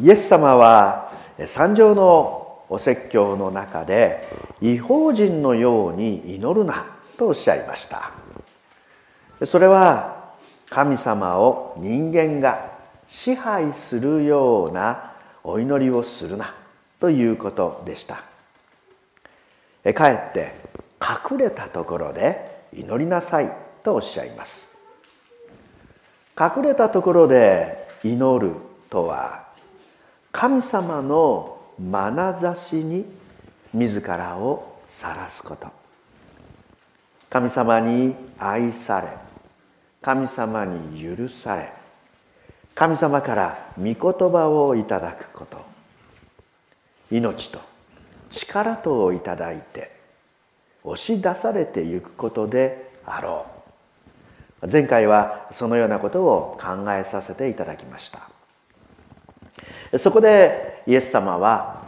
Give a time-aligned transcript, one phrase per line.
[0.00, 1.12] イエス様は
[1.46, 4.28] 三条のお説教の中で
[4.60, 6.86] 違法人のように祈るな
[7.18, 8.12] とおっしゃいました。
[9.44, 10.32] それは
[10.70, 12.70] 神様を人間が
[13.06, 15.12] 支配するような
[15.44, 16.54] お祈りをするな
[16.98, 18.22] ということでした。
[19.92, 20.54] かえって
[21.30, 23.52] 隠れたところで祈りなさい
[23.82, 24.78] とおっしゃいます。
[26.40, 28.54] 隠れたところで祈る
[28.88, 29.41] とは
[30.32, 33.04] 神様の眼差しに
[33.72, 35.68] 自らを晒すこと。
[37.30, 39.08] 神様に愛され
[40.02, 41.72] 神様に許され
[42.74, 45.58] 神様から御言葉をいただくこと。
[47.10, 47.60] 命と
[48.30, 49.92] 力とをいただいて
[50.82, 53.46] 押し出されていくことであろ
[54.62, 54.68] う。
[54.70, 58.31] 前回はそのようなことを考えさせていただきました。
[59.98, 61.82] そこでイエス様は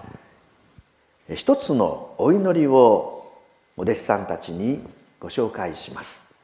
[1.34, 3.32] 一つのお祈りを
[3.76, 4.82] お弟子さんたちに
[5.18, 6.34] ご紹介します。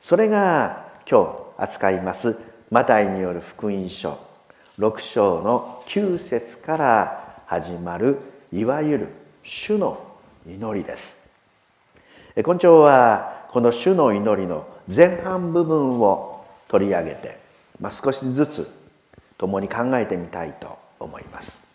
[0.00, 1.24] それが今
[1.58, 2.38] 日扱います
[2.70, 4.18] マタイによる福音書
[4.78, 8.18] 6章の9節から始まる
[8.52, 9.08] いわゆる
[9.42, 10.00] 主の
[10.46, 11.28] 祈りです。
[12.36, 17.40] 今朝はこの主の祈りの前半部分を取り上げて、
[17.80, 18.79] まあ、少しずつ
[19.40, 21.66] 共に考えてみたいと思います。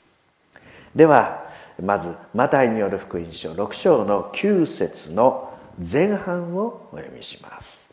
[0.95, 1.49] では
[1.81, 7.91] まずマタイによる福音書6章の9節の前半をお読みします。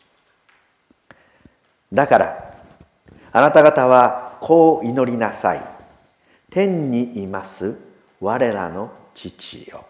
[1.91, 2.53] だから
[3.31, 5.61] あなた方はこう祈りなさい。
[6.51, 7.75] 天にいます
[8.21, 9.87] 我らの父よ。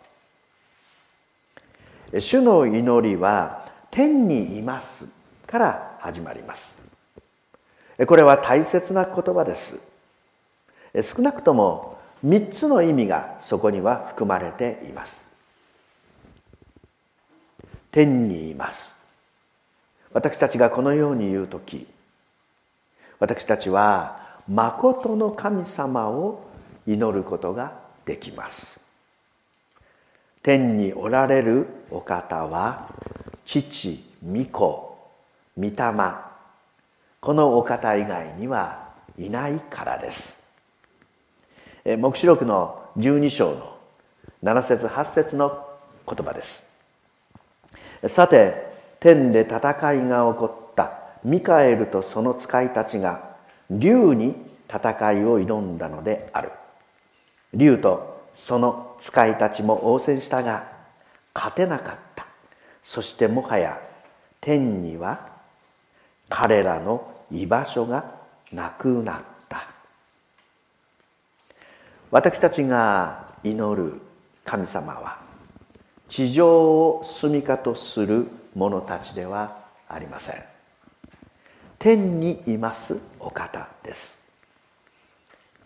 [2.18, 5.10] 主の祈りは天にいます
[5.46, 6.83] から始まります。
[8.08, 9.82] これは大切な言葉です。
[11.02, 15.32] 少なくとも3つの意味がそこには含まれています。
[17.92, 19.00] 天にいます。
[20.12, 21.88] 私たちがこのように言う時
[23.20, 26.46] 私たちは誠の神様を
[26.86, 28.82] 祈ることができます。
[30.42, 32.90] 天におられるお方は
[33.46, 34.98] 父御子
[35.58, 35.74] 御霊
[37.24, 40.46] このお方以外にはいないからです。
[41.86, 43.78] 黙示録の12章の
[44.44, 45.66] 7節8節の
[46.06, 46.78] 言葉です。
[48.08, 53.38] さて天で戦いが起こったミカエルとその使いたちが
[53.70, 54.36] 竜に
[54.68, 56.52] 戦いを挑んだのである。
[57.54, 60.68] 竜とその使いたちも応戦したが
[61.34, 62.26] 勝てなかった。
[62.82, 63.80] そしてもはや
[64.42, 65.32] 天には
[66.28, 68.06] 彼らの居場所が
[68.54, 69.68] なくなった。
[72.12, 74.00] 私たちが祈る
[74.46, 75.18] 神様は
[76.08, 80.36] 地上を住みかとする者たちではありません。
[81.80, 84.24] 天にいますお方です。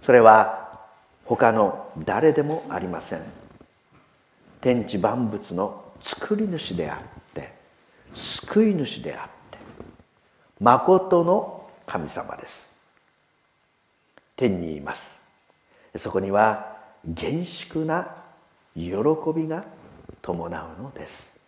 [0.01, 0.79] それは
[1.25, 3.21] 他の誰でもありません。
[4.61, 7.51] 天地万物の作り主であって
[8.13, 9.57] 救い主であって
[10.59, 11.56] まことの
[11.87, 12.77] 神様です。
[14.35, 15.23] 天にいます。
[15.95, 18.13] そこには厳粛な
[18.75, 18.91] 喜
[19.35, 19.63] びが
[20.21, 21.39] 伴うのです。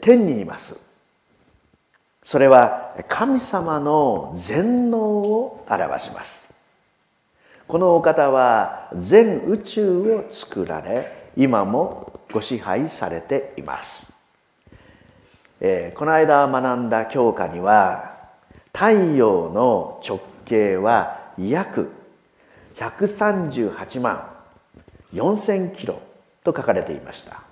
[0.00, 0.78] 天にいます。
[2.22, 6.54] それは神様の全能を表します。
[7.66, 14.11] このお方は全宇宙を作られ今もご支配されています。
[15.64, 18.16] えー、この間学んだ教科には
[18.72, 21.92] 太陽の直径は約
[22.74, 24.28] 138万
[25.14, 26.02] 4,000キロ
[26.42, 27.44] と書かれていました。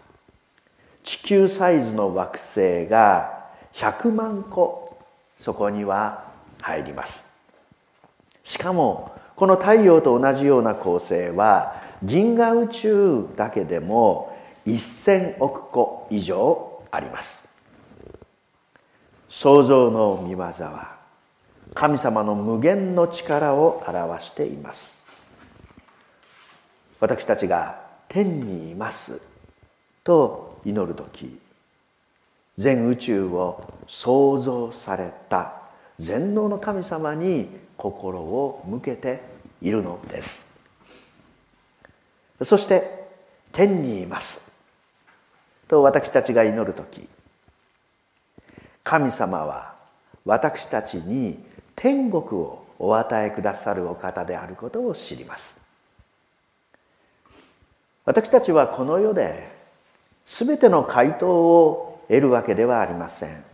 [1.05, 4.99] 地球サイズの惑星が100万個
[5.37, 6.25] そこには
[6.63, 7.33] 入ります。
[8.43, 14.37] しかもこの太陽と同じような構成は銀河宇宙だけでも
[14.67, 17.50] 1,000億個以上あります。
[19.31, 20.97] 創造の御業は
[21.73, 25.05] 神様の無限の力を表しています。
[26.99, 29.23] 私たちが天にいます
[30.03, 31.39] と祈る時
[32.59, 35.63] 全宇宙を創造された
[35.97, 39.23] 全能の神様に心を向けて
[39.63, 40.59] いるのです。
[42.43, 43.07] そして
[43.53, 44.51] 天にいます
[45.69, 47.09] と私たちが祈る時
[48.83, 49.75] 神様は
[50.25, 51.39] 私たちに
[51.77, 55.61] 天国をお与えくださるお方であることを知ります。
[58.05, 59.51] 私たちはこの世で
[60.25, 63.45] 全ての回答を得るわけではありません。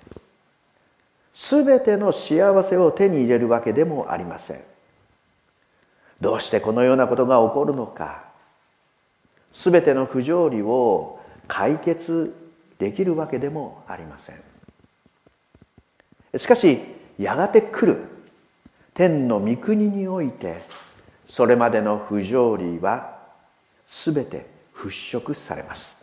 [1.35, 4.61] 全ての幸せを手に入れるわけでもありません。
[6.21, 8.25] どうしてこのようなことが起こるのか。
[9.53, 12.35] 全ての不条理を解決
[12.79, 14.37] できるわけでもありません。
[16.37, 16.81] しかし
[17.19, 18.17] やがて来る。
[18.95, 20.63] 天の御国において
[21.27, 23.19] それまでの不条理は
[23.87, 26.03] 全て払拭されます。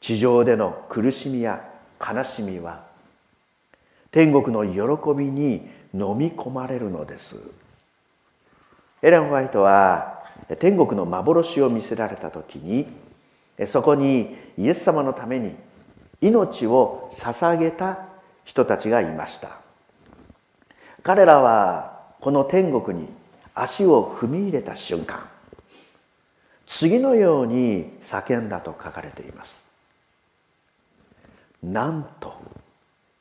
[0.00, 1.64] 地上での苦しみや
[2.00, 2.84] 悲しみは
[4.10, 7.36] 天国の喜びに飲み込まれるのです。
[9.02, 10.24] エレン・ホワイトは
[10.58, 12.88] 天国の幻を見せられた時に
[13.66, 15.54] そこにイエス様のために
[16.20, 18.11] 命を捧げた
[18.44, 19.58] 人たちがいました。
[21.02, 23.08] 彼らはこの天国に
[23.54, 25.28] 足を踏み入れた瞬間
[26.74, 29.70] 次のように叫んだと書かれています。
[31.62, 32.34] なんと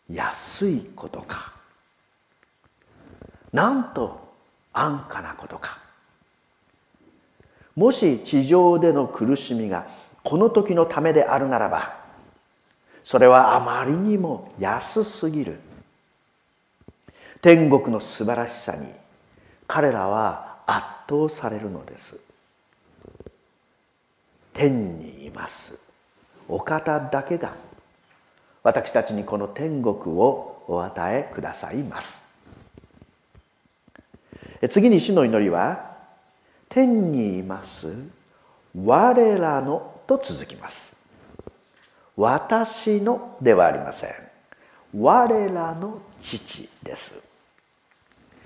[0.10, 1.54] 安いことか。
[3.52, 4.34] なんと
[4.72, 5.80] 安価なことか。
[7.76, 9.86] もし地上での苦しみが
[10.24, 12.01] この時のためであるならば
[13.04, 15.60] それはあまりにも安すぎる。
[17.42, 18.88] 天国の素晴らしさに
[19.68, 22.18] 彼らは圧倒されるのです。
[24.54, 25.78] 天にいます。
[26.48, 27.54] お方だけが
[28.64, 32.30] 私たちにこの天国をお与えくださいます。
[34.70, 35.98] 次に主の祈りは
[36.70, 37.92] 天にいます。
[38.76, 41.01] 我らのと続きます。
[42.18, 44.10] 私のではありません。
[44.98, 47.24] 我らの父です。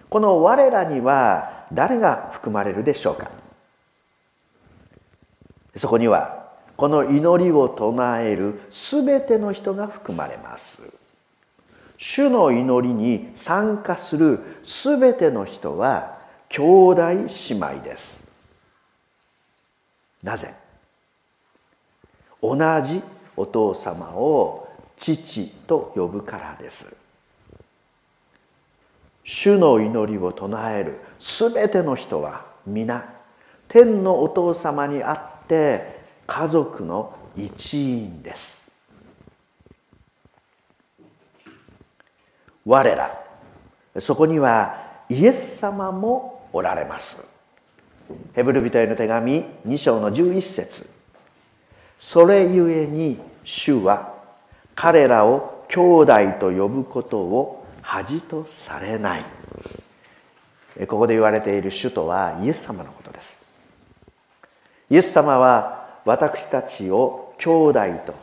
[0.09, 3.31] この我らには誰が含まれるでしょうか？
[5.75, 6.45] そこには
[6.77, 10.93] この祈りを唱える全ての人が含まれます。
[11.97, 16.17] 主の祈りに参加する全ての人は
[16.49, 18.31] 兄弟姉妹です。
[20.21, 20.53] なぜ？
[22.41, 23.01] 同じ
[23.37, 24.67] お父様を
[24.97, 26.95] 父と呼ぶからです。
[29.23, 33.11] 主の祈りを唱える全ての人は皆
[33.67, 38.71] 天のお父様にあって家族の一員です。
[42.65, 43.21] 我ら
[43.99, 47.27] そこにはイエス様もおられます。
[48.33, 50.94] ヘブル人への手紙2章の11節。
[52.05, 54.13] それゆえに主は
[54.75, 59.25] 彼らを兄弟と呼ぶことを恥とされない。
[60.85, 63.43] ここで言われている主とはイエス様のことです。
[64.91, 68.13] イエス様は私たちを兄弟と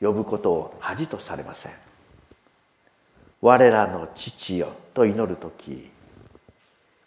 [0.00, 1.72] 呼ぶことを恥とされません。
[3.40, 5.90] 我らの父よと祈る時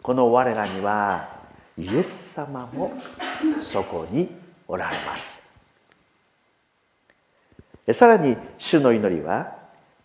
[0.02, 1.30] この我らには
[1.78, 2.92] イエス様も
[3.62, 4.30] そこに
[4.68, 5.49] おられます。
[7.94, 9.56] さらに主の祈りは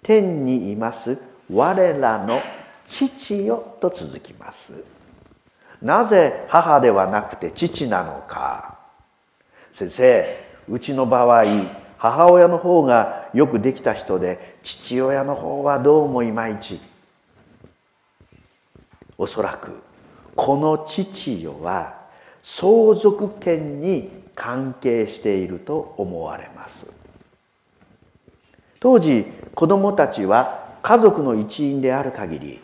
[0.02, 1.18] 天にいます
[1.52, 2.40] 我らの
[2.86, 4.84] 父よと続きます。
[5.82, 8.78] なぜ母ではなくて父なのか。
[9.72, 10.24] 先生
[10.68, 11.44] うちの場合
[11.98, 16.80] 母親の方がよくできた人で父親の方はどうもいまいち？
[19.18, 19.82] おそらく
[20.36, 21.94] この父よは
[22.42, 26.93] 相続権に関係していると思われます。
[28.84, 29.24] 当時
[29.54, 32.60] 子供たちは家族の一員である限り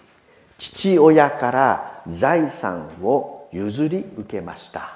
[0.58, 4.92] 父親から財産を譲り受けました。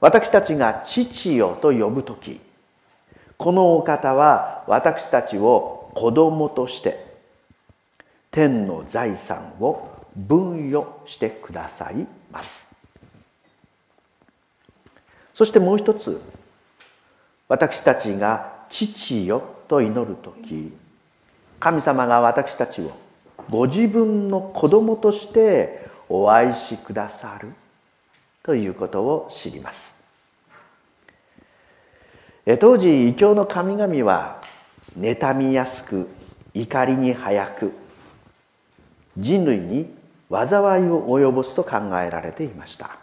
[0.00, 2.40] 私たちが父よと呼ぶ時
[3.36, 7.04] このお方は私たちを子供として
[8.30, 12.72] 天の財産を分与してくださいます。
[15.34, 16.22] そしてもう一つ
[17.48, 20.72] 私たちが「父よ」と祈る時
[21.60, 22.90] 神様が私たちを
[23.50, 27.52] ご自分の子供としてお愛しくださる
[28.42, 30.02] ということを知ります。
[32.58, 34.40] 当時異教の神々は
[34.98, 36.08] 妬みやすく
[36.54, 37.72] 怒りに早く
[39.16, 39.94] 人類に
[40.28, 42.96] 災いを及ぼすと考えられていました。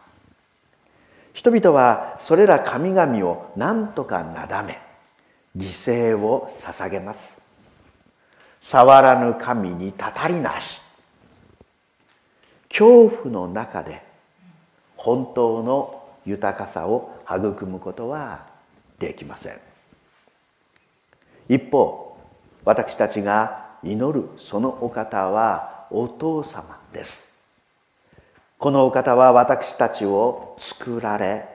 [1.32, 4.89] 人々はそれら神々を何とかなだめ
[5.58, 5.68] 犠
[6.14, 7.42] 牲を捧げます。
[8.62, 10.82] 触らぬ神にたたりなし。
[12.70, 14.04] 恐怖の中で
[14.96, 18.46] 本当の豊かさを育むことは
[19.00, 19.60] できません。
[21.48, 22.18] 一方
[22.64, 27.40] 私たちが祈るそのお方はお父様です。
[28.58, 31.48] このお方は私たちを作られ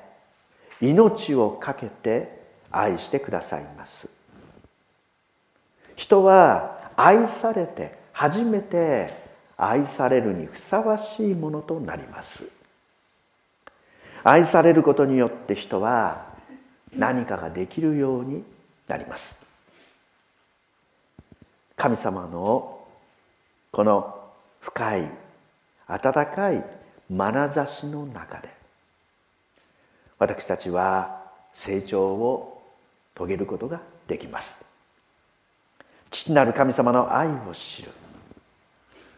[0.81, 2.44] 命を懸けて
[2.77, 4.09] 愛してくださいます。
[5.97, 9.25] 人は愛されて初めて
[9.57, 12.49] 愛されるにふさわしいものとなります。
[14.25, 16.27] 愛されることによって人は
[16.97, 18.43] 何かができるように
[18.89, 19.45] なります。
[21.77, 22.87] 神様の
[23.71, 25.09] この深い
[25.87, 26.65] 温かい
[27.11, 28.49] 眼差しの中で
[30.19, 32.54] 私たちは成長を
[33.15, 34.67] 遂げることができます。
[36.11, 37.91] 父なる神様の愛を知る。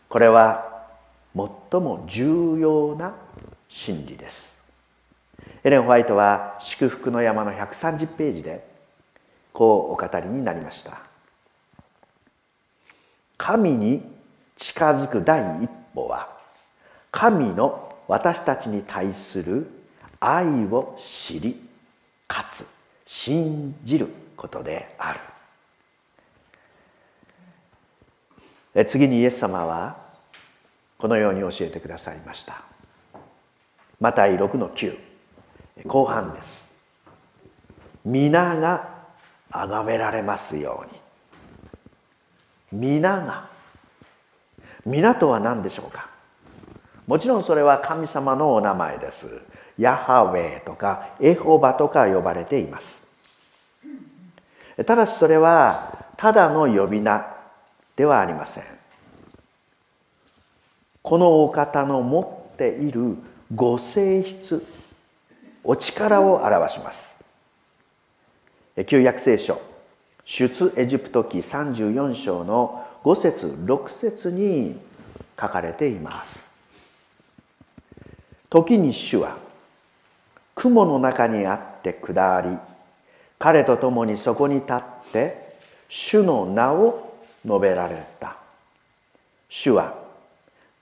[0.08, 0.86] これは
[1.34, 3.14] 最も重要な
[3.68, 4.60] 真理です。
[5.62, 8.66] エレン・ホワイトは祝福の山の130ページで
[9.52, 11.00] こうお語りになりました。
[13.36, 14.02] 神に
[14.56, 16.28] 近づく第一歩は
[17.10, 19.66] 神の私たちに対する
[20.20, 21.60] 愛を知り
[22.26, 22.75] かつ。
[23.06, 25.16] 信じることであ
[28.74, 28.84] る。
[28.86, 29.96] 次にイエス様は
[30.98, 32.62] このように教えてくださいました。
[34.00, 34.98] マタイ6の9
[35.86, 36.70] 後半です。
[38.04, 38.96] 皆が
[39.50, 42.82] 崇められますように。
[42.82, 43.48] 皆が。
[44.84, 46.10] 皆とは何でしょうか？
[47.06, 49.40] もちろんそれは神様のお名前です。
[49.78, 53.08] ヤハウェとかエホバとか呼ばれています。
[54.84, 57.26] ただしそれはただの呼び名
[57.94, 58.64] ではありません。
[61.02, 63.16] このお方の持っている
[63.54, 64.66] ご性質
[65.62, 67.24] お力を表します。
[68.86, 69.60] 旧約聖書
[70.24, 74.78] 出エジプト記34章の5節6節に
[75.40, 76.54] 書かれています。
[78.50, 79.45] 時に主は
[80.56, 82.58] 雲の中にあって下り
[83.38, 84.82] 彼と共にそこに立っ
[85.12, 85.56] て
[85.88, 88.36] 主の名を述べられた。
[89.48, 89.94] 主は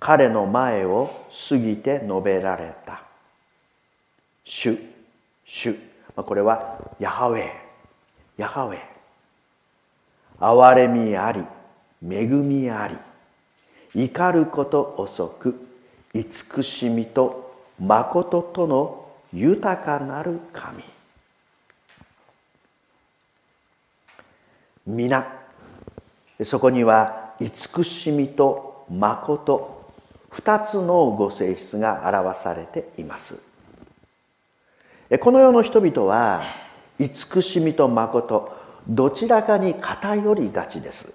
[0.01, 1.11] 彼の前を
[1.49, 3.03] 過ぎて述べられた。
[4.45, 4.79] 主
[5.45, 5.77] 主。
[6.17, 7.51] これはヤハウェ
[8.37, 8.79] ヤハウェ
[10.39, 11.45] 憐れみあり
[12.03, 12.97] 恵みあり。
[13.95, 15.69] 怒ること遅く
[16.13, 19.04] 慈しみと誠との
[19.35, 20.85] 豊かなる神。
[24.87, 25.27] 皆
[26.43, 29.93] そこには慈しみと誠
[30.31, 33.43] 二つのご性質が表されています。
[35.21, 36.43] この世の人々は
[37.01, 41.13] 慈しみと誠どちらかに偏りがちです。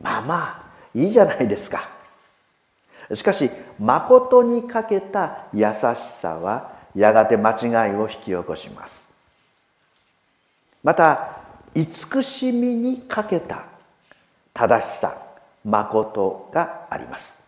[0.00, 1.99] まあまあいいじゃないですか。
[3.14, 9.12] しかし誠にかけた優しさはやがて間違いを引き起こします。
[10.82, 11.40] また
[11.74, 13.64] 慈しみにかけた
[14.54, 15.16] 正しさ
[15.64, 17.46] 誠があります。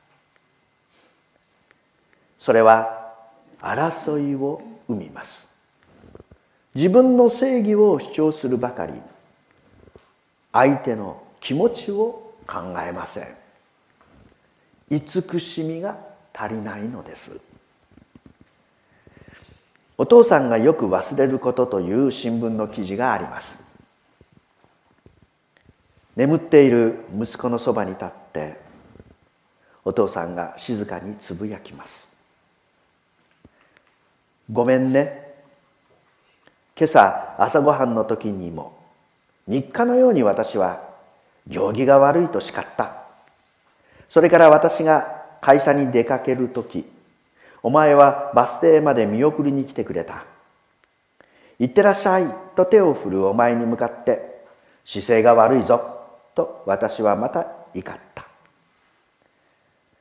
[2.38, 3.14] それは
[3.60, 5.48] 争いを生みます。
[6.74, 8.94] 自分の正義を主張するばかり
[10.52, 13.41] 相手の気持ちを考えません。
[14.92, 15.96] 慈しみが
[16.34, 17.40] 足りないのです。
[19.96, 23.64] お父さんがよく忘れることという新聞の記事があります。
[26.14, 28.60] 眠っている息子のそばに立って
[29.82, 32.14] お父さんが静かにつぶやきます。
[34.50, 35.32] ごめんね。
[36.76, 38.76] 今朝朝ごはんの時にも
[39.46, 40.82] 日課のように私は
[41.46, 43.01] 行儀が悪いと叱った。
[44.12, 46.84] それから私が会社に出かける時
[47.62, 50.26] お前はバス停まで見送りに来てくれた。
[51.58, 54.44] 行ってらっしゃいと手を振るお前に向かって
[54.84, 55.80] 姿勢が悪いぞ
[56.34, 58.26] と私はまた怒った。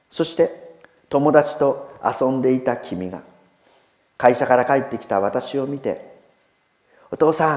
[0.10, 0.76] そして
[1.08, 3.22] 友達と遊んでいた君が
[4.18, 6.20] 会社から帰ってきた私を見て
[7.12, 7.56] 「お父さ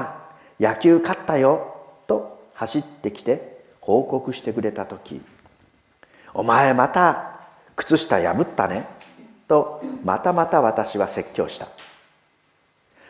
[0.57, 1.75] ん野球勝ったよ」
[2.07, 5.21] と走ってきて報告してくれた時
[6.35, 7.39] お前また
[7.75, 8.85] 靴下破ったね」
[9.47, 11.67] とまたまた私は説教した。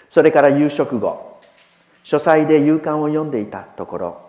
[0.09, 1.41] それから夕食後
[2.03, 4.21] 書斎で夕刊を読んでいたところ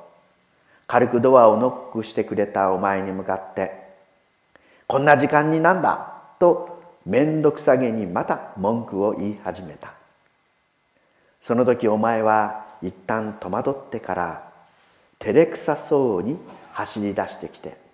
[0.86, 3.86] 軽くドアをノックしてくれたお前に向かって
[4.88, 6.12] 「こんな時間になんだ？
[6.38, 9.92] と面倒くさげにまた文句を言い始めた。
[11.42, 14.42] その時お前は一旦戸惑ってから
[15.18, 16.38] 照れくさそうに
[16.72, 17.76] 走り出してきて「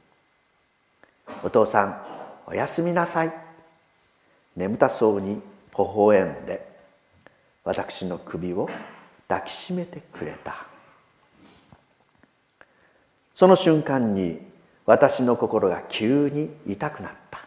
[1.42, 2.02] お父さん
[2.46, 3.32] おやすみなさい」
[4.56, 5.42] 眠たそうに微
[5.76, 6.70] 笑んで
[7.64, 8.68] 私の首を
[9.28, 10.66] 抱きしめてくれた。
[13.34, 14.40] その瞬間に
[14.84, 17.40] 私の心が急に痛くなった。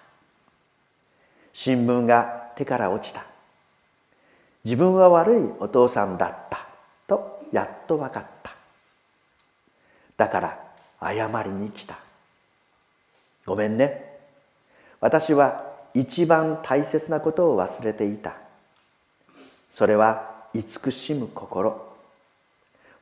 [1.54, 3.24] 新聞が手から落ちた。
[4.64, 6.66] 自分は悪いお父さんだった。
[7.08, 8.56] とやっと分かった。
[10.18, 10.60] だから
[11.14, 12.05] 謝りに来た。
[13.46, 14.20] ごめんね。
[15.00, 18.36] 私は一番大切なことを忘れていた。
[19.72, 21.94] それは慈しむ心。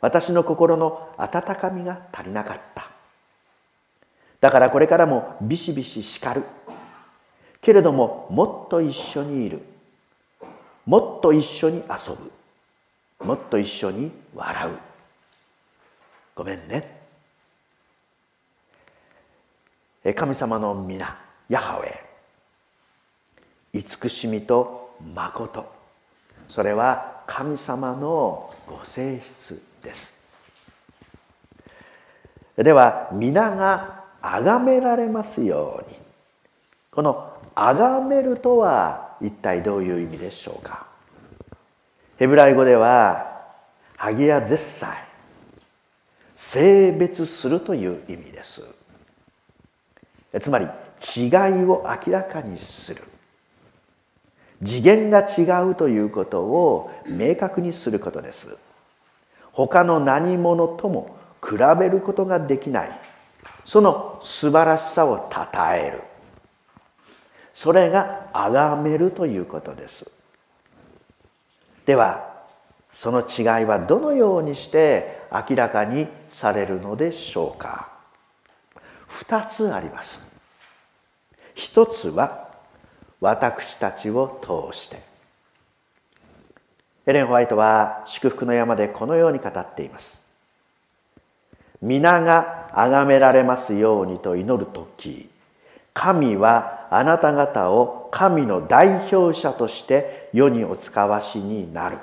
[0.01, 2.89] 私の心の温かみが足りなかった。
[4.41, 6.43] だからこれからもビシビシ叱る。
[7.61, 9.61] けれどももっと一緒にいる。
[10.85, 13.25] もっと一緒に遊ぶ。
[13.25, 14.77] もっと一緒に笑う。
[16.35, 17.02] ごめんね。
[20.11, 21.17] 神様の皆
[21.47, 22.13] ヤハウェ。
[23.71, 25.71] 慈しみと誠。
[26.49, 30.21] それは神様のご性質です。
[32.57, 35.97] では皆が崇められますように。
[36.91, 40.85] この崇めるとは一体どういう意味でしょうか。
[42.17, 43.41] ヘブライ語では
[43.95, 44.89] ハギヤ絶祭
[46.35, 48.72] 性別するという意味です。
[50.39, 51.29] つまり違い
[51.65, 53.01] を明らかにする。
[54.63, 58.55] 次元が違うということを明確にすることです。
[59.51, 62.99] 他の何者とも比べることができない。
[63.65, 66.01] その素晴らしさをたたえる。
[67.53, 70.09] それが崇めるということです。
[71.85, 72.33] では
[72.91, 77.92] その違いはどのようにして明らかにされるのでしょうか。
[79.13, 80.21] 二つあります。
[81.53, 82.49] 一つは
[83.21, 84.97] 私たちを通して。
[87.05, 90.25] エレン・ホワイトは祝福の山でこのように語っています。
[91.79, 95.29] 皆が崇められますようにと祈る時
[95.93, 101.99] 神はあなた方を神の代表者として世にお使わしになる。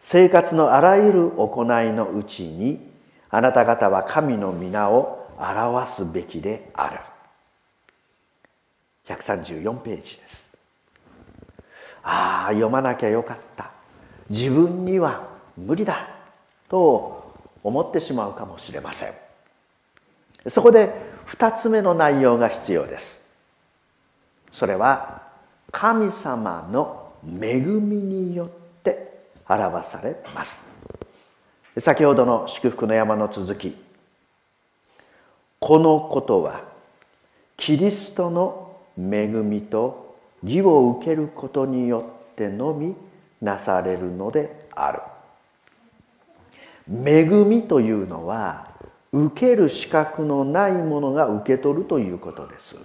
[0.00, 2.90] 生活のあらゆる行いのうちに
[3.28, 7.00] あなた方は神の皆を表すべきである。
[9.06, 10.56] 134ページです。
[12.02, 13.70] ああ読まなきゃよかった。
[14.28, 16.08] 自分には無理だ。
[16.68, 19.12] と思ってしまうかもしれません。
[20.46, 20.94] そこで
[21.26, 23.30] 2つ目の内容が必要です。
[24.52, 25.22] それは
[25.72, 28.48] 神様の恵みによっ
[28.82, 30.68] て表されます。
[31.76, 33.76] 先ほどの祝福の山の続き
[35.60, 36.62] このことは
[37.56, 42.96] キリストの恵みと義を受けることによってのみ
[43.42, 45.00] なされるのである。
[46.88, 48.68] 恵みというのは
[49.12, 52.76] 受ける資格のないものが受け取るということです。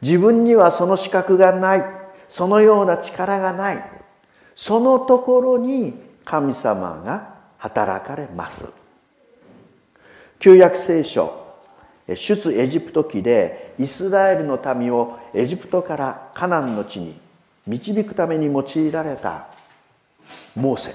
[0.00, 1.84] 自分にはその資格がない。
[2.28, 3.84] そのような力がない。
[4.54, 8.77] そのところに神様が働かれます。
[10.38, 11.46] 旧約聖書
[12.14, 17.18] 出エジプト記でイスラエルの民をエジプトからカナンの地に
[17.66, 19.48] 導くために用いられた
[20.56, 20.94] モーセ。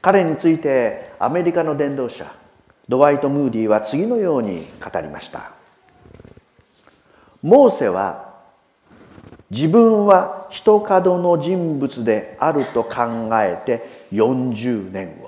[0.00, 2.32] 彼についてアメリカの伝道者
[2.88, 5.50] ドワイト・ムーディは次のように語りました。
[7.42, 8.28] モーセは
[9.50, 15.27] 自分は一角の人物であると考えて40年を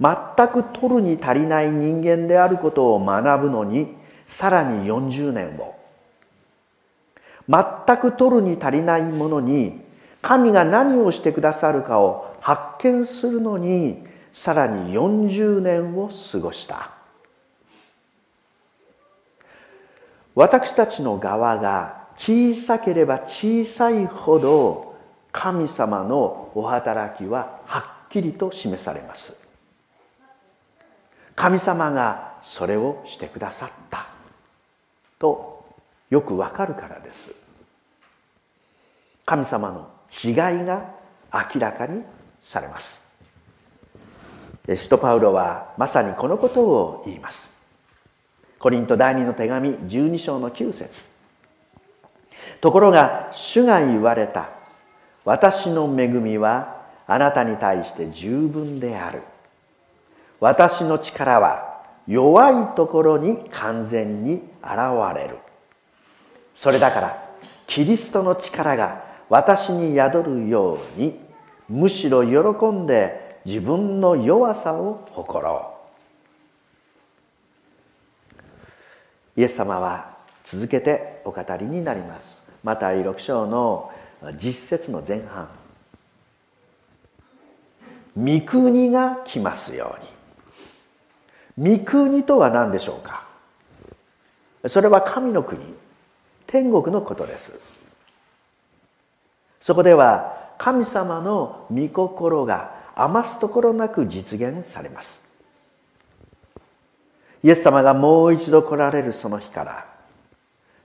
[0.00, 3.94] 全く取るに足りない人間であることを学ぶのに
[4.26, 5.74] さらに40年を
[7.48, 9.80] 全く取るに足りないものに
[10.22, 16.90] 神が何をしてくださるかを発見するのにさらに40年を過ごした。
[20.34, 24.96] 私たちの側が小さければ小さいほど
[25.30, 29.43] 神様のお働きははっきりと示されます。
[31.36, 34.06] 神様がそれをしてくださった。
[35.18, 35.64] と
[36.10, 37.34] よくわかるからです。
[39.24, 40.94] 神様の違いが
[41.32, 42.02] 明らかに
[42.40, 43.12] されます。
[44.68, 47.52] 使徒パウロはまさにこのことを言います。
[48.58, 51.10] コリント第2の手紙12章の9節。
[52.60, 54.50] ところが主が言われた。
[55.24, 59.22] 私の恵みはあなたに対して十分である。
[60.40, 64.78] 私の力は弱いところに完全に現
[65.14, 65.38] れる。
[66.54, 67.24] それだから
[67.66, 71.18] キリストの力が私に宿るように
[71.68, 75.70] むしろ喜んで自分の弱さを誇ろ
[79.36, 79.40] う。
[79.40, 82.42] イエス様は続けてお語りになります。
[82.62, 83.90] また6章の
[84.36, 85.48] 実節の前半。
[88.16, 90.13] 御国が来ますように。
[91.58, 93.24] 御国とは何でしょうか？
[94.66, 95.60] それは神の国
[96.46, 97.58] 天国のことです。
[99.60, 105.28] そこでは神様の御心が余すところなく実現されます。
[107.42, 109.86] イエス様がもう一度来られるその日から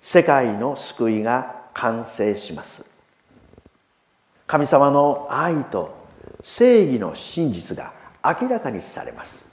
[0.02, 2.86] 世界の救いが完成します。
[4.46, 5.96] 神様の愛と
[6.42, 9.49] 正義の真実が明らかにされます。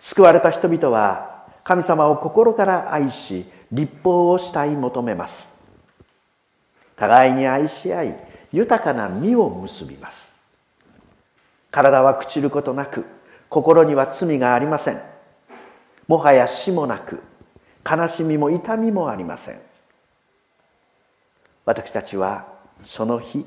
[0.00, 5.54] 救われた人々は神様を心から愛し立法をしたい求めます。
[6.96, 8.16] 互いに愛し合い
[8.52, 10.40] 豊かな実を結びます。
[11.70, 13.04] 体は朽ちることなく
[13.48, 15.00] 心には罪がありません。
[16.08, 17.22] もはや死もなく
[17.88, 19.60] 悲しみも痛みもありません。
[21.64, 22.48] 私たちは
[22.82, 23.46] その日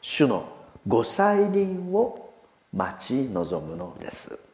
[0.00, 0.48] 主の
[0.86, 2.32] ご再臨を
[2.72, 4.45] 待ち望むのです。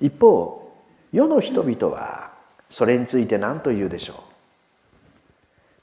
[0.00, 0.72] 一方
[1.12, 2.32] 世の人々は
[2.70, 4.16] それについて何と言うでしょう？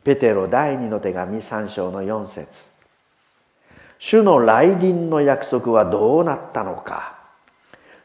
[0.03, 2.69] ペテロ第二の手紙3章の4節。
[3.97, 7.15] 主の来臨の約束はどうなったのか？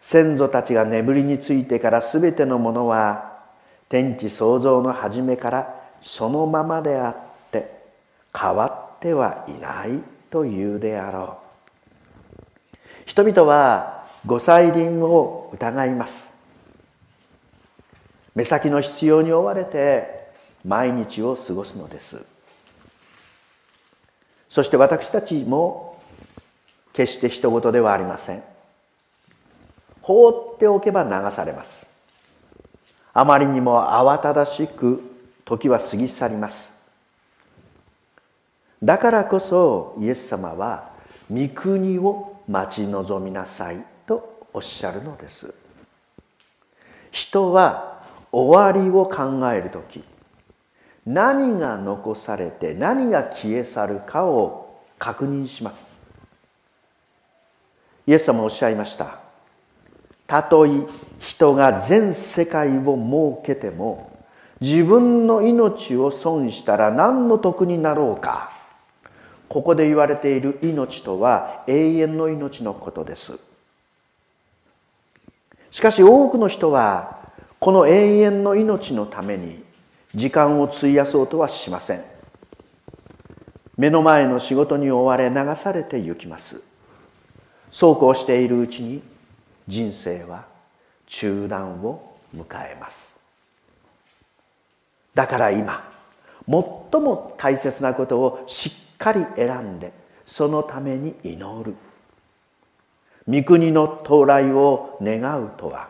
[0.01, 3.43] 先祖たちが眠りについてから全てのものは
[3.91, 7.17] 天地創造の初めからそのままであっ
[7.51, 7.83] て
[8.35, 11.39] 変わってはいないというであろ
[12.39, 12.77] う。
[13.05, 16.35] 人々はご再臨を疑います。
[18.35, 20.29] 目先の必要に追われて
[20.65, 22.25] 毎日を過ごすのです。
[24.49, 26.03] そして私たちも
[26.93, 28.43] 決して人事ではありません。
[30.03, 31.89] 放っておけば流されます。
[33.13, 35.03] あまりにも慌ただしく
[35.45, 36.81] 時は過ぎ去ります。
[38.83, 40.91] だからこそイエス様は
[41.31, 43.85] 御国を待ち望みなさい。
[44.53, 45.55] おっしゃるのです。
[47.11, 50.05] 人は終わりを考える時
[51.07, 55.99] 何が残されて何が消え去るかを確認します。
[58.07, 59.19] イエス様おっしゃいました。
[60.27, 60.87] たとえ
[61.19, 64.11] 人が全世界を設けても
[64.61, 68.53] 自分の命を損したら何の得になろうか。
[69.49, 73.41] ここで言われている命とは永遠の命のことです。
[75.71, 77.19] しかし多くの人は
[77.59, 79.63] この永遠の命のために
[80.15, 82.03] 時間を費やそうとはしません。
[83.77, 86.63] 目の前の仕事に追われ流されてゆきます。
[87.71, 89.03] そうこうしているうちに
[89.69, 90.45] 人生は
[91.07, 93.21] 中断を迎えます。
[95.15, 95.89] だから今
[96.47, 99.93] 最も大切なことをしっかり選んで
[100.27, 101.77] そのために祈る。
[103.31, 105.89] 御国の到来を願うとは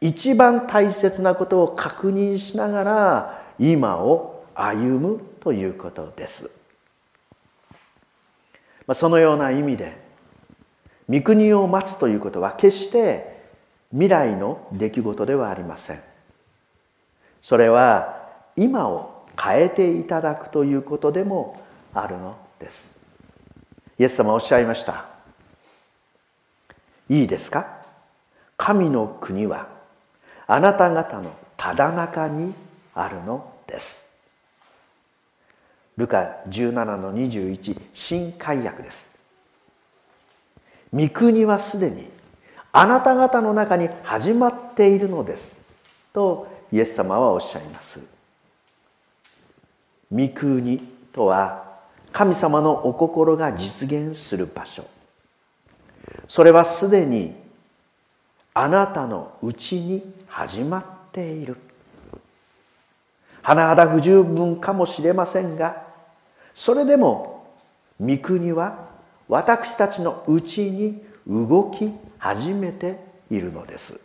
[0.00, 6.50] 一番大切なことを確認しながら今を歩むということです。
[8.94, 9.96] そのような意味で
[11.08, 13.42] 御国を待つということは決して
[13.90, 16.00] 未来の出来事ではありません。
[17.40, 18.22] それは
[18.56, 21.60] 今を変えていただくということでも
[21.94, 23.00] あるのです。
[23.98, 25.11] イエス様おっしゃいました。
[27.08, 27.82] いいですか？
[28.56, 29.68] 神の国は
[30.46, 32.54] あなた方のただ中に
[32.94, 34.12] あるのです。
[35.96, 39.18] ルカ17の21新海訳です。
[40.92, 42.10] 御国はすでに
[42.72, 45.60] あなた方の中に始まっているのです。
[46.12, 48.00] とイエス様はおっしゃいます。
[50.10, 50.78] 御国
[51.12, 51.80] とは
[52.12, 54.84] 神様のお心が実現する場所。
[56.26, 57.34] それはすでに
[58.54, 61.56] あなたのうちに始まっている。
[63.42, 65.84] 甚だ不十分かもしれませんが
[66.54, 67.52] それでも
[68.00, 68.88] 御国は
[69.28, 72.98] 私たちのうちに動き始めて
[73.30, 74.00] いるのです。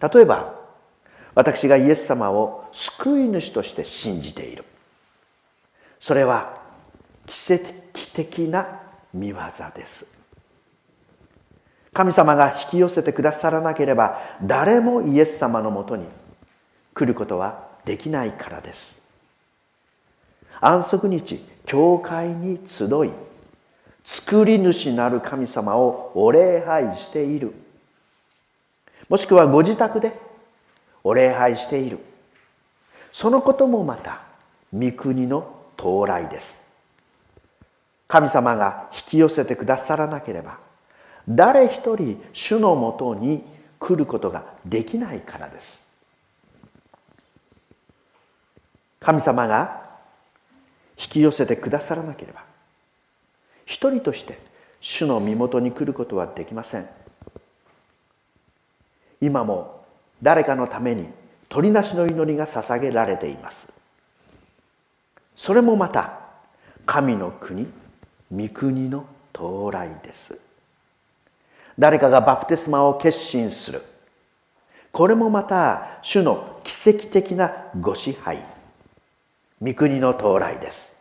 [0.00, 0.54] 例えば
[1.34, 4.64] 私がイエス様を救い主として信じている。
[5.98, 6.60] それは
[7.26, 7.64] 奇跡
[8.14, 8.80] 的な
[9.16, 9.36] 見業
[9.74, 10.06] です。
[11.92, 16.04] 神様が引き寄せてくださらなければ誰もイエス様のもとに
[16.92, 19.02] 来ることはできないからです。
[20.60, 23.10] 安息日教会に集い
[24.04, 27.54] 作り主なる神様をお礼拝している。
[29.08, 30.12] もしくはご自宅で
[31.02, 31.98] お礼拝している。
[33.10, 34.20] そのこともまた
[34.72, 36.65] 御国の到来です。
[38.08, 40.58] 神様が引き寄せてくださらなければ
[41.28, 43.44] 誰一人主のもとに
[43.78, 45.86] 来ることができないからです。
[49.00, 49.84] 神様が
[50.98, 52.42] 引き寄せてくださらなければ
[53.64, 54.38] 一人として
[54.80, 56.88] 主の身元に来ることはできません。
[59.20, 59.84] 今も
[60.22, 61.08] 誰かのために
[61.48, 63.72] 鳥なしの祈りが捧げられています。
[65.34, 66.20] それもまた
[66.86, 67.66] 神の国
[68.32, 70.38] 御国の到来です。
[71.78, 73.82] 誰かがバプテスマを決心する。
[74.92, 78.44] これもまた主の奇跡的なご支配。
[79.62, 80.96] 御国の到来です。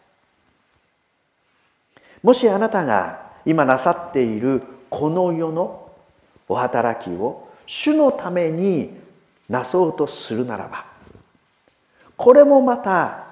[2.21, 5.91] もしあなたが今なさっているこの世の
[6.47, 8.97] お働きを主のために
[9.49, 10.85] なそうとするならば
[12.17, 13.25] これもまた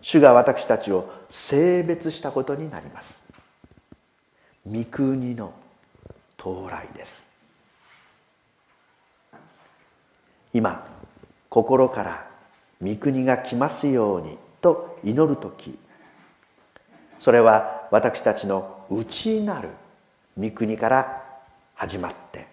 [0.00, 3.19] 主が私たちを性別したことになります。
[4.66, 5.52] 御国の
[6.38, 7.30] 到来です。
[10.52, 10.84] 今
[11.48, 12.26] 心から
[12.82, 15.78] 御国が来ますようにと祈る時
[17.18, 19.68] それは私たちの内なる
[20.36, 21.22] 御国から
[21.74, 22.46] 始まって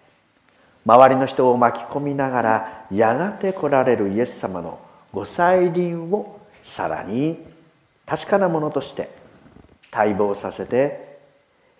[0.84, 4.78] 周りの人を巻き込みながらやがて来られるイエス様の
[5.12, 7.38] ご再臨をさらに
[8.06, 9.10] 確かなものとして
[9.92, 11.07] 待望させて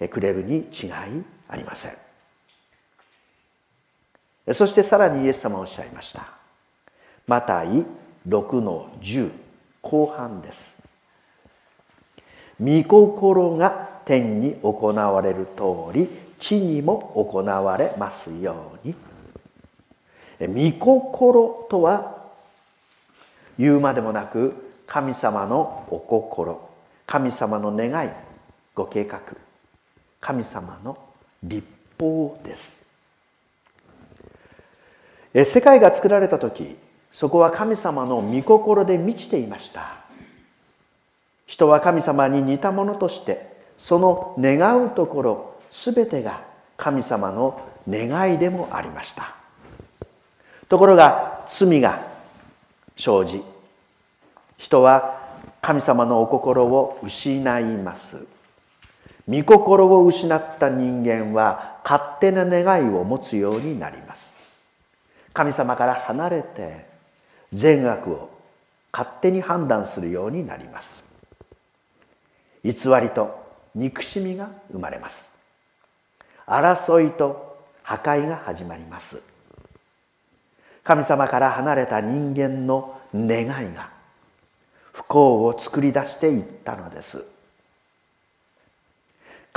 [0.07, 0.91] くれるに違い
[1.49, 1.93] ありません。
[4.53, 6.31] そしてさらにイエス様おっしゃいました。
[7.27, 7.85] マタイ
[8.27, 9.31] 6の10
[9.83, 10.83] 後半です。
[12.61, 16.09] 御心が天に行われる通り
[16.39, 18.95] 地にも行われますように。
[20.41, 22.17] 御心とは
[23.59, 26.69] 言うまでもなく神様のお心
[27.07, 28.11] 神様の願い
[28.75, 29.48] ご計画。
[30.21, 30.99] 神様の
[31.43, 31.67] 立
[31.99, 32.87] 法です。
[35.45, 36.77] 世界が作られた時
[37.13, 39.97] そこは神様の御心で満ちていました。
[41.47, 46.43] 人は神様に似たものとしてその願うところ全てが
[46.77, 49.35] 神様の願いでもありました。
[50.69, 52.07] ところが罪が
[52.97, 53.43] 生じ
[54.59, 55.19] 人は
[55.63, 58.27] 神様のお心を失います。
[59.29, 64.39] 御心を失った人間は勝手な願いを持つようになります。
[65.35, 66.87] 神様から離れて
[67.53, 68.31] 善悪を
[68.91, 71.05] 勝手に判断するようになります。
[72.65, 75.37] 偽りと憎しみが生まれます。
[76.47, 79.23] 争いと破壊が始まります。
[80.83, 83.91] 神様から離れた人間の願いが
[84.93, 87.38] 不幸を作り出していったのです。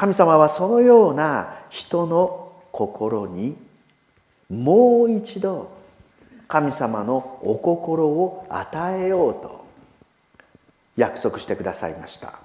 [0.01, 3.55] 神様はそのような人の心に
[4.49, 5.69] もう一度
[6.47, 9.63] 神様のお心を与えようと
[10.97, 12.39] 約束してくださいました。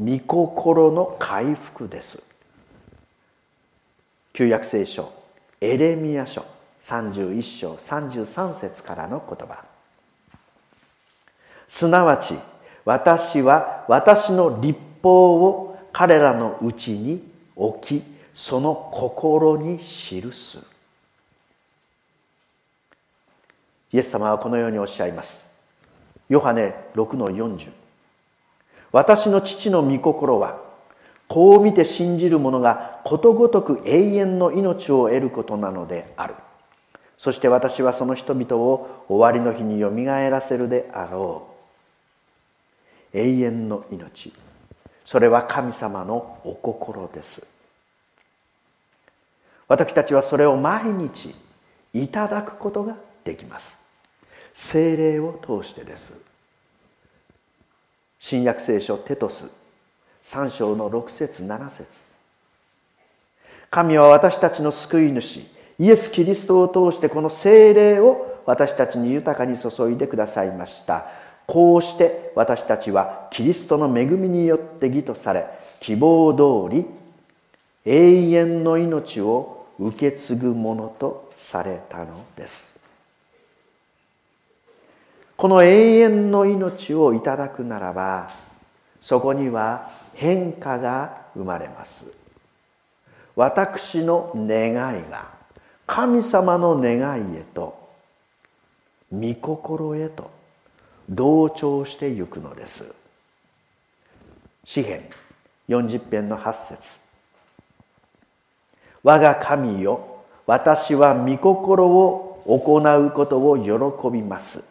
[0.00, 2.20] 御心の回復です。
[4.32, 5.12] 旧約聖書
[5.60, 6.44] エレミア書
[6.80, 9.62] 31章33節からの言葉。
[11.68, 12.34] すなわち
[12.84, 17.22] 私は私の立法を彼らのうちに
[17.54, 18.02] 置き
[18.34, 20.58] その心に記す。
[23.92, 25.52] イエス様はこのようにおっしゃいます。
[26.28, 27.70] ヨハネ6の40
[28.90, 30.60] 私の父の御心は
[31.28, 36.34] こう見て信じる者がことごとく永遠の命を得ることなのである。
[37.18, 41.48] そして私はその人々を終わりの日によみがえらせるであろ
[43.14, 43.18] う。
[43.18, 44.32] 永遠の命。
[45.04, 47.46] それは神様のお心です。
[49.68, 51.34] 私たちはそれを毎日
[51.92, 53.82] いただくことができます。
[54.52, 56.20] 精霊を通してです。
[58.18, 59.46] 新約聖書テトス
[60.22, 62.06] 3章の6節7節。
[63.70, 65.40] 神は私たちの救い主
[65.78, 71.06] イエス・キリストを通してこの聖霊を私たちに豊かに注いでくださいました。
[71.46, 75.46] こうして私たちはキリストの恵みによって義とされ
[75.80, 76.32] 希望
[76.68, 76.86] 通り
[77.84, 82.80] 永遠の命を受け継ぐものとされたのです。
[85.36, 88.30] この永遠の命をいただくならば
[89.00, 92.06] そこには変化が生まれます。
[93.34, 95.30] 私の願いが
[95.86, 97.90] 神様の願いへと
[99.10, 100.30] 御心へと
[101.08, 102.94] 同調してゆくのです。
[104.64, 105.08] 詩編
[105.68, 107.00] 40編の8節。
[109.02, 114.64] 我が神よ私は御心を行うことを喜びます。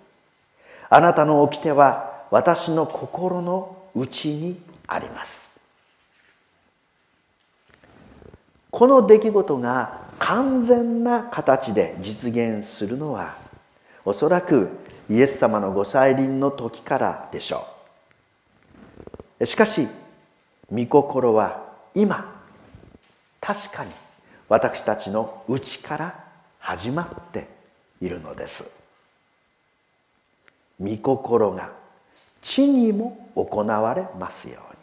[0.90, 5.60] あなたの掟は私の心の内にあります。
[8.70, 13.36] この出来事が完全な形で実現するのは
[14.06, 14.70] おそらく
[15.10, 17.66] イエス様のご再臨の時からでしょ
[19.40, 19.46] う。
[19.46, 19.88] しかし
[20.72, 22.44] 御心は今
[23.40, 23.92] 確かに
[24.48, 26.24] 私たちの内から
[26.60, 27.48] 始まって
[28.00, 28.80] いるのです。
[30.80, 31.72] 御心が
[32.42, 34.82] 地にも行われますように。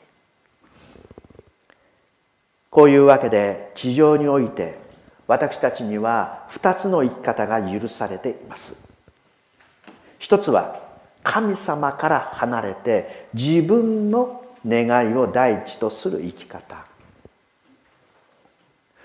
[2.71, 4.79] こういうわけで地上において
[5.27, 8.88] 私たちには二つの生き方が許されています。
[10.19, 10.81] 一つは
[11.23, 16.85] 神様から離れて自分の願いを第一とする生き方。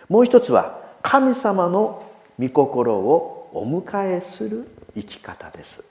[0.09, 5.83] もう一つは神様の御心をお迎えする生き方です。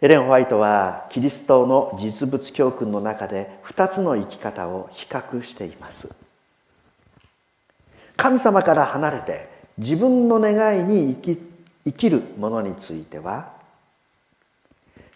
[0.00, 6.08] エレン・ホワイトはキリストの実物教訓の中で2つの生き方を比較しています。
[8.16, 11.47] 神様から離れて自分の願いに生き
[11.88, 13.50] 生きるものについては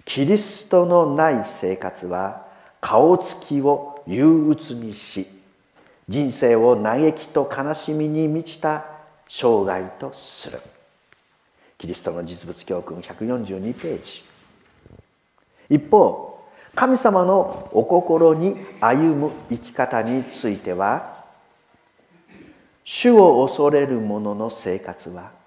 [0.07, 2.47] キリストのない生活は
[2.81, 5.27] 顔つきを憂鬱にし
[6.09, 8.85] 人生を嘆きと悲しみに満ちた
[9.29, 10.61] 生涯とする。
[11.79, 14.25] キリストの実物教訓142ページ。
[15.69, 16.43] 一方
[16.75, 21.25] 神様のお心に歩む生き方については
[22.85, 25.42] 主を恐れる者の生活は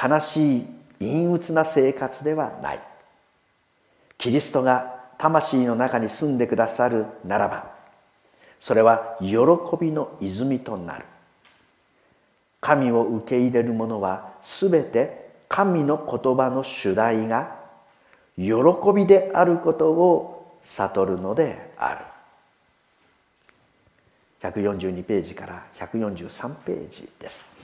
[0.00, 0.66] 悲しい
[0.98, 2.80] 陰鬱な生活ではない。
[4.18, 7.76] キリストが魂の中に住んでくださるならば
[8.60, 9.36] それは喜
[9.80, 11.04] びの泉となる。
[12.60, 17.54] 神を受け入れる者は全て神の言葉の主題が
[18.36, 18.52] 喜
[18.94, 22.04] びであることを悟るのである。
[24.42, 27.55] 142ページから143ページです。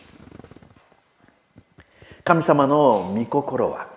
[2.24, 3.88] 神様の御心は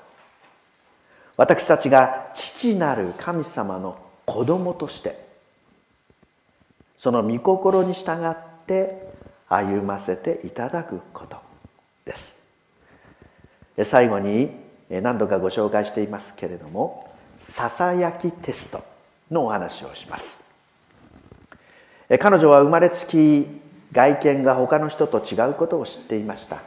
[1.37, 5.23] 私たちが父なる神様の子供として
[6.97, 8.35] その御心に従っ
[8.65, 9.13] て
[9.47, 11.37] 歩ませていただくこと
[12.05, 12.41] です。
[13.83, 14.51] 最後に
[14.89, 18.83] 何度かご紹介していますけれどもささやきテスト
[19.29, 20.43] のお話をします。
[22.19, 23.47] 彼女は生まれつき
[23.91, 26.61] 外見が他の人と違うことを知っていました。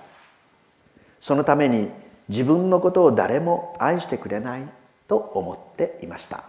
[1.20, 1.90] そのために
[2.28, 4.62] 自分のことを誰も愛してくれない
[5.06, 6.44] と思っていました。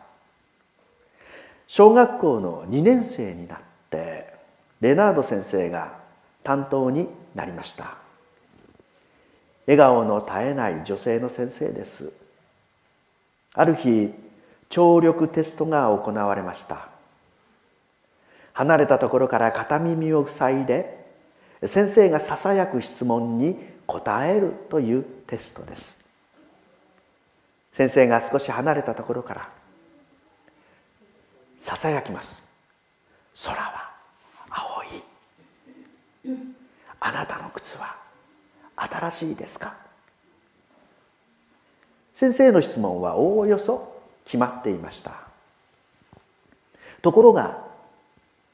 [1.68, 4.34] 小学校の2年生になって
[4.82, 6.00] レナード先生が
[6.44, 7.98] 担当になりました。
[9.68, 12.12] 笑顔の絶えない女性の先生です。
[13.54, 14.12] ある日
[14.70, 16.90] 聴力テストが行われました。
[18.54, 21.00] 離れたところから片耳を塞いで
[21.64, 23.58] 先生がささやく質問に
[23.90, 26.06] 答えるというテストです。
[27.72, 29.50] 先生が少し離れたところから
[31.58, 32.44] ささやきます。
[33.44, 33.90] 空は
[34.52, 34.88] 青い。
[37.00, 37.96] あなたの靴は
[38.76, 39.76] 新しいですか？
[42.14, 45.14] 先生の質問はおおよそ決まっていました。
[47.02, 47.66] ところが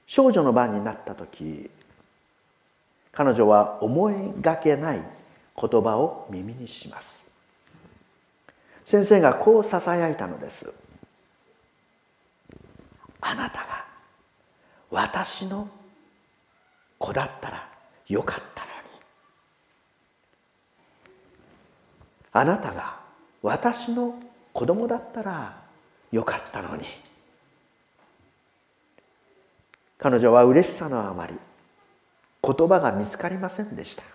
[0.08, 1.70] 少女の番になった時
[3.12, 5.02] 彼女は思いがけない
[5.60, 7.26] 言葉を耳にします。
[8.84, 10.72] 先生がこうささやいたのです。
[13.22, 13.86] あなたが
[14.92, 15.68] 私の
[17.00, 17.68] 子だったら
[18.08, 18.74] よかったのに。
[22.32, 23.00] あなたが
[23.42, 24.20] 私の
[24.54, 25.58] 子供だったら
[26.12, 26.86] よかったのに。
[29.98, 31.34] 彼女は嬉しさのあまり
[32.44, 34.15] 言葉が見つかりませんでした。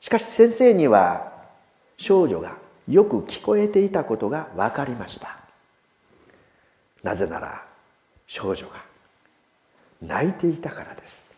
[0.00, 1.32] しかし先生には
[1.96, 2.56] 少女が
[2.88, 5.36] よく聞こえていたことが分かりました。
[7.02, 7.64] なぜなら
[8.26, 8.82] 少女が
[10.02, 11.34] 泣いていたからです。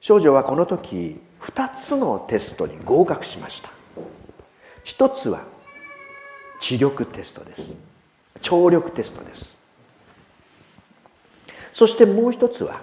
[0.00, 3.70] 少女はこの時2つのテストに合格しました。
[4.84, 5.42] 一つは
[6.60, 7.76] 知力テストです。
[8.40, 9.56] 聴力テストです。
[11.72, 12.80] そしてもう一つは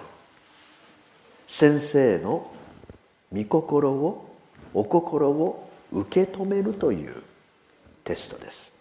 [1.52, 2.50] 先生の
[3.30, 4.34] 御心を
[4.72, 7.22] お心を受け止めるという
[8.04, 8.74] テストです。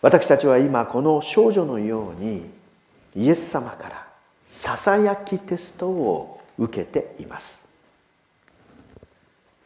[0.00, 2.50] 私たちは今この少女のように
[3.14, 4.06] イエス様から
[4.46, 7.68] ささやきテストを受けています。